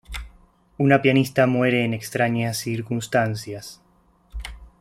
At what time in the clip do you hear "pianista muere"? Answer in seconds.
1.03-1.85